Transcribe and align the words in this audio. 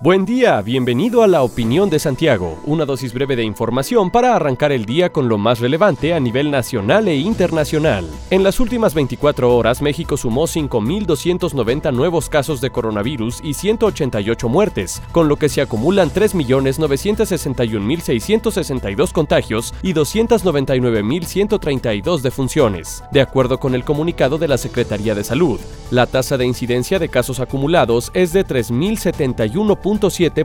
Buen 0.00 0.24
día, 0.24 0.62
bienvenido 0.62 1.24
a 1.24 1.26
la 1.26 1.42
opinión 1.42 1.90
de 1.90 1.98
Santiago, 1.98 2.56
una 2.64 2.84
dosis 2.84 3.12
breve 3.12 3.34
de 3.34 3.42
información 3.42 4.12
para 4.12 4.36
arrancar 4.36 4.70
el 4.70 4.84
día 4.84 5.10
con 5.10 5.28
lo 5.28 5.38
más 5.38 5.58
relevante 5.58 6.14
a 6.14 6.20
nivel 6.20 6.52
nacional 6.52 7.08
e 7.08 7.16
internacional. 7.16 8.08
En 8.30 8.44
las 8.44 8.60
últimas 8.60 8.94
24 8.94 9.56
horas, 9.56 9.82
México 9.82 10.16
sumó 10.16 10.44
5.290 10.44 11.92
nuevos 11.92 12.28
casos 12.28 12.60
de 12.60 12.70
coronavirus 12.70 13.40
y 13.42 13.54
188 13.54 14.48
muertes, 14.48 15.02
con 15.10 15.26
lo 15.26 15.34
que 15.34 15.48
se 15.48 15.62
acumulan 15.62 16.12
3.961.662 16.12 19.10
contagios 19.10 19.74
y 19.82 19.94
299.132 19.94 22.20
defunciones, 22.20 23.02
de 23.10 23.20
acuerdo 23.20 23.58
con 23.58 23.74
el 23.74 23.82
comunicado 23.82 24.38
de 24.38 24.46
la 24.46 24.58
Secretaría 24.58 25.16
de 25.16 25.24
Salud. 25.24 25.58
La 25.90 26.06
tasa 26.06 26.36
de 26.36 26.46
incidencia 26.46 27.00
de 27.00 27.08
casos 27.08 27.40
acumulados 27.40 28.12
es 28.14 28.32
de 28.32 28.46
3.071 28.46 29.87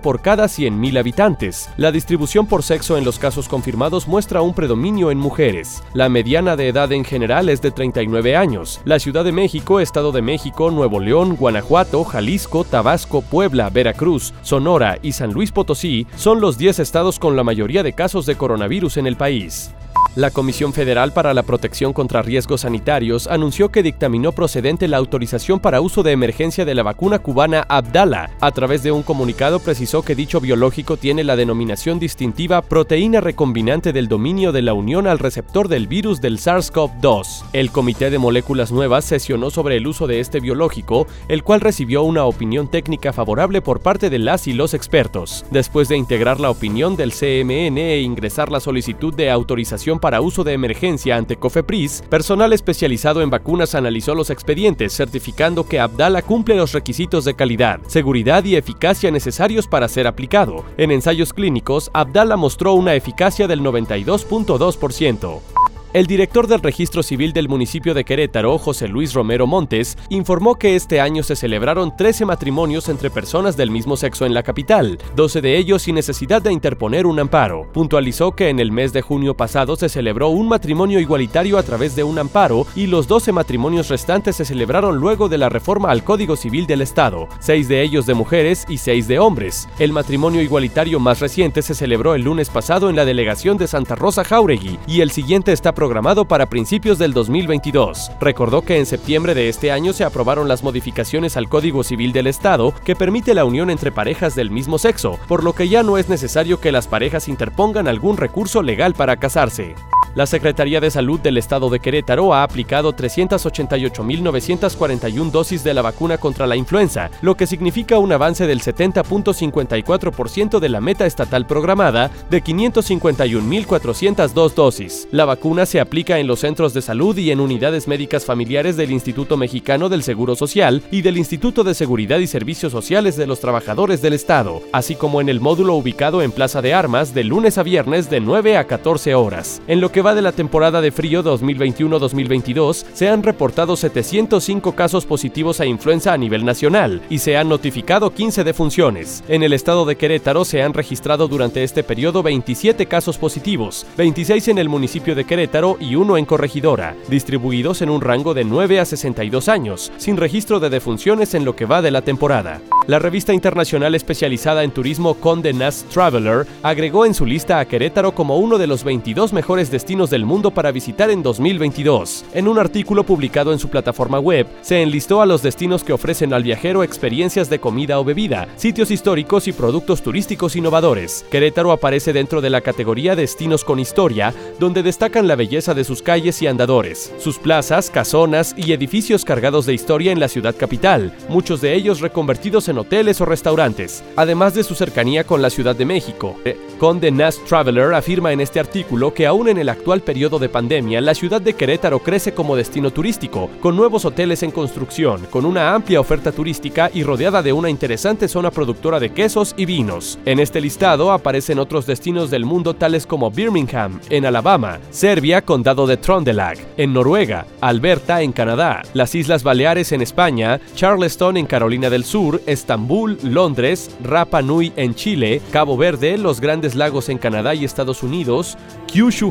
por 0.00 0.20
cada 0.20 0.44
100.000 0.44 0.98
habitantes. 0.98 1.68
La 1.76 1.90
distribución 1.90 2.46
por 2.46 2.62
sexo 2.62 2.96
en 2.96 3.04
los 3.04 3.18
casos 3.18 3.48
confirmados 3.48 4.06
muestra 4.06 4.40
un 4.40 4.54
predominio 4.54 5.10
en 5.10 5.18
mujeres. 5.18 5.82
La 5.94 6.08
mediana 6.08 6.54
de 6.54 6.68
edad 6.68 6.92
en 6.92 7.04
general 7.04 7.48
es 7.48 7.60
de 7.60 7.72
39 7.72 8.36
años. 8.36 8.80
La 8.84 8.98
Ciudad 8.98 9.24
de 9.24 9.32
México, 9.32 9.80
Estado 9.80 10.12
de 10.12 10.22
México, 10.22 10.70
Nuevo 10.70 11.00
León, 11.00 11.36
Guanajuato, 11.36 12.04
Jalisco, 12.04 12.64
Tabasco, 12.64 13.22
Puebla, 13.22 13.68
Veracruz, 13.68 14.32
Sonora 14.42 14.98
y 15.02 15.12
San 15.12 15.32
Luis 15.32 15.50
Potosí 15.50 16.06
son 16.16 16.40
los 16.40 16.56
10 16.56 16.78
estados 16.78 17.18
con 17.18 17.34
la 17.34 17.42
mayoría 17.42 17.82
de 17.82 17.92
casos 17.92 18.26
de 18.26 18.36
coronavirus 18.36 18.98
en 18.98 19.06
el 19.06 19.16
país. 19.16 19.72
La 20.14 20.30
Comisión 20.30 20.74
Federal 20.74 21.14
para 21.14 21.32
la 21.32 21.42
Protección 21.42 21.94
contra 21.94 22.20
Riesgos 22.20 22.60
Sanitarios 22.60 23.28
anunció 23.28 23.70
que 23.70 23.82
dictaminó 23.82 24.32
procedente 24.32 24.86
la 24.86 24.98
autorización 24.98 25.58
para 25.58 25.80
uso 25.80 26.02
de 26.02 26.12
emergencia 26.12 26.66
de 26.66 26.74
la 26.74 26.82
vacuna 26.82 27.20
cubana 27.20 27.64
Abdala. 27.66 28.28
A 28.38 28.50
través 28.50 28.82
de 28.82 28.92
un 28.92 29.02
comunicado 29.04 29.58
precisó 29.58 30.02
que 30.02 30.14
dicho 30.14 30.38
biológico 30.38 30.98
tiene 30.98 31.24
la 31.24 31.34
denominación 31.34 31.98
distintiva 31.98 32.60
proteína 32.60 33.22
recombinante 33.22 33.94
del 33.94 34.08
dominio 34.08 34.52
de 34.52 34.60
la 34.60 34.74
unión 34.74 35.06
al 35.06 35.18
receptor 35.18 35.68
del 35.68 35.86
virus 35.86 36.20
del 36.20 36.36
SARS-CoV-2. 36.36 37.44
El 37.54 37.70
Comité 37.70 38.10
de 38.10 38.18
Moléculas 38.18 38.70
Nuevas 38.70 39.06
sesionó 39.06 39.48
sobre 39.48 39.78
el 39.78 39.86
uso 39.86 40.06
de 40.06 40.20
este 40.20 40.40
biológico, 40.40 41.06
el 41.28 41.42
cual 41.42 41.62
recibió 41.62 42.02
una 42.02 42.26
opinión 42.26 42.70
técnica 42.70 43.14
favorable 43.14 43.62
por 43.62 43.80
parte 43.80 44.10
de 44.10 44.18
las 44.18 44.46
y 44.46 44.52
los 44.52 44.74
expertos. 44.74 45.46
Después 45.50 45.88
de 45.88 45.96
integrar 45.96 46.38
la 46.38 46.50
opinión 46.50 46.96
del 46.96 47.12
CMN 47.12 47.78
e 47.78 48.02
ingresar 48.02 48.52
la 48.52 48.60
solicitud 48.60 49.14
de 49.14 49.30
autorización 49.30 50.01
para 50.02 50.20
uso 50.20 50.42
de 50.42 50.52
emergencia 50.52 51.16
ante 51.16 51.36
COFEPRIS, 51.36 52.02
personal 52.10 52.52
especializado 52.52 53.22
en 53.22 53.30
vacunas 53.30 53.76
analizó 53.76 54.16
los 54.16 54.30
expedientes, 54.30 54.92
certificando 54.92 55.68
que 55.68 55.78
Abdala 55.78 56.22
cumple 56.22 56.56
los 56.56 56.72
requisitos 56.72 57.24
de 57.24 57.34
calidad, 57.34 57.78
seguridad 57.86 58.44
y 58.44 58.56
eficacia 58.56 59.12
necesarios 59.12 59.68
para 59.68 59.86
ser 59.86 60.08
aplicado. 60.08 60.64
En 60.76 60.90
ensayos 60.90 61.32
clínicos, 61.32 61.88
Abdala 61.94 62.36
mostró 62.36 62.74
una 62.74 62.94
eficacia 62.94 63.46
del 63.46 63.60
92.2%. 63.60 65.61
El 65.94 66.06
director 66.06 66.46
del 66.46 66.62
Registro 66.62 67.02
Civil 67.02 67.34
del 67.34 67.50
municipio 67.50 67.92
de 67.92 68.04
Querétaro, 68.06 68.56
José 68.56 68.88
Luis 68.88 69.12
Romero 69.12 69.46
Montes, 69.46 69.98
informó 70.08 70.54
que 70.54 70.74
este 70.74 71.02
año 71.02 71.22
se 71.22 71.36
celebraron 71.36 71.94
13 71.94 72.24
matrimonios 72.24 72.88
entre 72.88 73.10
personas 73.10 73.58
del 73.58 73.70
mismo 73.70 73.98
sexo 73.98 74.24
en 74.24 74.32
la 74.32 74.42
capital, 74.42 74.96
12 75.16 75.42
de 75.42 75.58
ellos 75.58 75.82
sin 75.82 75.96
necesidad 75.96 76.40
de 76.40 76.50
interponer 76.50 77.04
un 77.04 77.20
amparo. 77.20 77.68
Puntualizó 77.74 78.32
que 78.32 78.48
en 78.48 78.58
el 78.58 78.72
mes 78.72 78.94
de 78.94 79.02
junio 79.02 79.36
pasado 79.36 79.76
se 79.76 79.90
celebró 79.90 80.30
un 80.30 80.48
matrimonio 80.48 80.98
igualitario 80.98 81.58
a 81.58 81.62
través 81.62 81.94
de 81.94 82.04
un 82.04 82.18
amparo 82.18 82.66
y 82.74 82.86
los 82.86 83.06
12 83.06 83.32
matrimonios 83.32 83.88
restantes 83.90 84.36
se 84.36 84.46
celebraron 84.46 84.96
luego 84.96 85.28
de 85.28 85.36
la 85.36 85.50
reforma 85.50 85.90
al 85.90 86.04
Código 86.04 86.36
Civil 86.36 86.66
del 86.66 86.80
Estado, 86.80 87.28
6 87.40 87.68
de 87.68 87.82
ellos 87.82 88.06
de 88.06 88.14
mujeres 88.14 88.64
y 88.66 88.78
6 88.78 89.08
de 89.08 89.18
hombres. 89.18 89.68
El 89.78 89.92
matrimonio 89.92 90.40
igualitario 90.40 90.98
más 91.00 91.20
reciente 91.20 91.60
se 91.60 91.74
celebró 91.74 92.14
el 92.14 92.22
lunes 92.22 92.48
pasado 92.48 92.88
en 92.88 92.96
la 92.96 93.04
delegación 93.04 93.58
de 93.58 93.66
Santa 93.66 93.94
Rosa 93.94 94.24
Jauregui 94.24 94.78
y 94.86 95.02
el 95.02 95.10
siguiente 95.10 95.52
está 95.52 95.74
programado 95.82 96.26
para 96.26 96.46
principios 96.46 96.96
del 96.96 97.12
2022. 97.12 98.12
Recordó 98.20 98.62
que 98.62 98.78
en 98.78 98.86
septiembre 98.86 99.34
de 99.34 99.48
este 99.48 99.72
año 99.72 99.92
se 99.92 100.04
aprobaron 100.04 100.46
las 100.46 100.62
modificaciones 100.62 101.36
al 101.36 101.48
Código 101.48 101.82
Civil 101.82 102.12
del 102.12 102.28
Estado 102.28 102.72
que 102.84 102.94
permite 102.94 103.34
la 103.34 103.44
unión 103.44 103.68
entre 103.68 103.90
parejas 103.90 104.36
del 104.36 104.52
mismo 104.52 104.78
sexo, 104.78 105.18
por 105.26 105.42
lo 105.42 105.54
que 105.54 105.68
ya 105.68 105.82
no 105.82 105.98
es 105.98 106.08
necesario 106.08 106.60
que 106.60 106.70
las 106.70 106.86
parejas 106.86 107.26
interpongan 107.26 107.88
algún 107.88 108.16
recurso 108.16 108.62
legal 108.62 108.94
para 108.94 109.16
casarse. 109.16 109.74
La 110.14 110.26
Secretaría 110.26 110.78
de 110.78 110.90
Salud 110.90 111.18
del 111.20 111.38
Estado 111.38 111.70
de 111.70 111.80
Querétaro 111.80 112.34
ha 112.34 112.42
aplicado 112.42 112.94
388.941 112.94 115.30
dosis 115.30 115.64
de 115.64 115.72
la 115.72 115.80
vacuna 115.80 116.18
contra 116.18 116.46
la 116.46 116.54
influenza, 116.54 117.10
lo 117.22 117.34
que 117.34 117.46
significa 117.46 117.98
un 117.98 118.12
avance 118.12 118.46
del 118.46 118.60
70.54% 118.60 120.58
de 120.58 120.68
la 120.68 120.82
meta 120.82 121.06
estatal 121.06 121.46
programada 121.46 122.10
de 122.28 122.44
551.402 122.44 124.52
dosis. 124.52 125.08
La 125.12 125.24
vacuna 125.24 125.64
se 125.64 125.80
aplica 125.80 126.18
en 126.18 126.26
los 126.26 126.40
centros 126.40 126.74
de 126.74 126.82
salud 126.82 127.16
y 127.16 127.30
en 127.30 127.40
unidades 127.40 127.88
médicas 127.88 128.26
familiares 128.26 128.76
del 128.76 128.90
Instituto 128.90 129.38
Mexicano 129.38 129.88
del 129.88 130.02
Seguro 130.02 130.36
Social 130.36 130.82
y 130.90 131.00
del 131.00 131.16
Instituto 131.16 131.64
de 131.64 131.72
Seguridad 131.72 132.18
y 132.18 132.26
Servicios 132.26 132.70
Sociales 132.70 133.16
de 133.16 133.26
los 133.26 133.40
Trabajadores 133.40 134.02
del 134.02 134.12
Estado, 134.12 134.60
así 134.74 134.94
como 134.94 135.22
en 135.22 135.30
el 135.30 135.40
módulo 135.40 135.74
ubicado 135.74 136.20
en 136.20 136.32
Plaza 136.32 136.60
de 136.60 136.74
Armas 136.74 137.14
de 137.14 137.24
lunes 137.24 137.56
a 137.56 137.62
viernes 137.62 138.10
de 138.10 138.20
9 138.20 138.58
a 138.58 138.66
14 138.66 139.14
horas. 139.14 139.62
En 139.66 139.80
lo 139.80 139.90
que 139.90 140.01
va 140.02 140.14
de 140.14 140.22
la 140.22 140.32
temporada 140.32 140.80
de 140.80 140.90
frío 140.90 141.22
2021-2022, 141.22 142.84
se 142.92 143.08
han 143.08 143.22
reportado 143.22 143.76
705 143.76 144.72
casos 144.72 145.06
positivos 145.06 145.60
a 145.60 145.66
influenza 145.66 146.12
a 146.12 146.18
nivel 146.18 146.44
nacional 146.44 147.00
y 147.08 147.18
se 147.18 147.36
han 147.36 147.48
notificado 147.48 148.12
15 148.12 148.44
defunciones. 148.44 149.22
En 149.28 149.42
el 149.42 149.52
estado 149.52 149.84
de 149.84 149.96
Querétaro 149.96 150.44
se 150.44 150.62
han 150.62 150.74
registrado 150.74 151.28
durante 151.28 151.62
este 151.62 151.84
periodo 151.84 152.22
27 152.22 152.86
casos 152.86 153.18
positivos, 153.18 153.86
26 153.96 154.48
en 154.48 154.58
el 154.58 154.68
municipio 154.68 155.14
de 155.14 155.24
Querétaro 155.24 155.76
y 155.78 155.94
uno 155.94 156.16
en 156.16 156.24
Corregidora, 156.24 156.96
distribuidos 157.08 157.80
en 157.82 157.90
un 157.90 158.00
rango 158.00 158.34
de 158.34 158.44
9 158.44 158.80
a 158.80 158.84
62 158.84 159.48
años, 159.48 159.92
sin 159.96 160.16
registro 160.16 160.58
de 160.60 160.70
defunciones 160.70 161.34
en 161.34 161.44
lo 161.44 161.54
que 161.54 161.66
va 161.66 161.82
de 161.82 161.90
la 161.90 162.02
temporada. 162.02 162.60
La 162.88 162.98
revista 162.98 163.32
internacional 163.32 163.94
especializada 163.94 164.64
en 164.64 164.72
turismo 164.72 165.14
Condé 165.14 165.52
Nast 165.52 165.88
Traveler 165.90 166.46
agregó 166.64 167.06
en 167.06 167.14
su 167.14 167.24
lista 167.24 167.60
a 167.60 167.64
Querétaro 167.64 168.12
como 168.12 168.38
uno 168.38 168.58
de 168.58 168.66
los 168.66 168.82
22 168.82 169.32
mejores 169.32 169.70
destinos 169.70 169.91
del 169.92 170.24
mundo 170.24 170.50
para 170.50 170.72
visitar 170.72 171.10
en 171.10 171.22
2022. 171.22 172.24
En 172.32 172.48
un 172.48 172.58
artículo 172.58 173.04
publicado 173.04 173.52
en 173.52 173.58
su 173.58 173.68
plataforma 173.68 174.18
web, 174.18 174.46
se 174.62 174.80
enlistó 174.80 175.20
a 175.20 175.26
los 175.26 175.42
destinos 175.42 175.84
que 175.84 175.92
ofrecen 175.92 176.32
al 176.32 176.42
viajero 176.42 176.82
experiencias 176.82 177.50
de 177.50 177.58
comida 177.58 178.00
o 178.00 178.04
bebida, 178.04 178.48
sitios 178.56 178.90
históricos 178.90 179.48
y 179.48 179.52
productos 179.52 180.00
turísticos 180.02 180.56
innovadores. 180.56 181.26
Querétaro 181.30 181.72
aparece 181.72 182.14
dentro 182.14 182.40
de 182.40 182.48
la 182.48 182.62
categoría 182.62 183.14
Destinos 183.14 183.64
con 183.64 183.78
Historia, 183.78 184.32
donde 184.58 184.82
destacan 184.82 185.28
la 185.28 185.36
belleza 185.36 185.74
de 185.74 185.84
sus 185.84 186.00
calles 186.00 186.40
y 186.40 186.46
andadores, 186.46 187.12
sus 187.18 187.38
plazas, 187.38 187.90
casonas 187.90 188.54
y 188.56 188.72
edificios 188.72 189.26
cargados 189.26 189.66
de 189.66 189.74
historia 189.74 190.10
en 190.10 190.20
la 190.20 190.28
ciudad 190.28 190.56
capital, 190.56 191.12
muchos 191.28 191.60
de 191.60 191.74
ellos 191.74 192.00
reconvertidos 192.00 192.70
en 192.70 192.78
hoteles 192.78 193.20
o 193.20 193.26
restaurantes, 193.26 194.02
además 194.16 194.54
de 194.54 194.64
su 194.64 194.74
cercanía 194.74 195.24
con 195.24 195.42
la 195.42 195.50
Ciudad 195.50 195.76
de 195.76 195.84
México. 195.84 196.38
Conde 196.78 197.10
Nast 197.10 197.44
Traveler 197.46 197.92
afirma 197.92 198.32
en 198.32 198.40
este 198.40 198.58
artículo 198.58 199.12
que 199.12 199.26
aún 199.26 199.48
en 199.48 199.58
el 199.58 199.68
actual 199.68 199.81
periodo 200.02 200.38
de 200.38 200.48
pandemia, 200.48 201.00
la 201.00 201.14
ciudad 201.14 201.40
de 201.40 201.54
Querétaro 201.54 201.98
crece 201.98 202.32
como 202.34 202.56
destino 202.56 202.90
turístico, 202.90 203.50
con 203.60 203.76
nuevos 203.76 204.04
hoteles 204.04 204.42
en 204.42 204.50
construcción, 204.50 205.26
con 205.30 205.44
una 205.44 205.74
amplia 205.74 206.00
oferta 206.00 206.32
turística 206.32 206.90
y 206.92 207.02
rodeada 207.02 207.42
de 207.42 207.52
una 207.52 207.70
interesante 207.70 208.28
zona 208.28 208.50
productora 208.50 209.00
de 209.00 209.12
quesos 209.12 209.54
y 209.56 209.66
vinos. 209.66 210.18
En 210.24 210.40
este 210.40 210.60
listado 210.60 211.12
aparecen 211.12 211.58
otros 211.58 211.86
destinos 211.86 212.30
del 212.30 212.44
mundo 212.44 212.74
tales 212.74 213.06
como 213.06 213.30
Birmingham, 213.30 214.00
en 214.10 214.26
Alabama, 214.26 214.78
Serbia, 214.90 215.42
condado 215.42 215.86
de 215.86 215.96
Trondelag, 215.96 216.58
en 216.76 216.92
Noruega, 216.92 217.46
Alberta, 217.60 218.22
en 218.22 218.32
Canadá, 218.32 218.82
las 218.94 219.14
Islas 219.14 219.42
Baleares 219.42 219.92
en 219.92 220.02
España, 220.02 220.60
Charleston 220.74 221.36
en 221.36 221.46
Carolina 221.46 221.90
del 221.90 222.04
Sur, 222.04 222.40
Estambul, 222.46 223.18
Londres, 223.22 223.90
Rapa 224.02 224.42
Nui 224.42 224.72
en 224.76 224.94
Chile, 224.94 225.40
Cabo 225.50 225.76
Verde, 225.76 226.18
los 226.18 226.40
Grandes 226.40 226.74
Lagos 226.74 227.08
en 227.08 227.18
Canadá 227.18 227.54
y 227.54 227.64
Estados 227.64 228.02
Unidos, 228.02 228.56
Kyushu, 228.86 229.30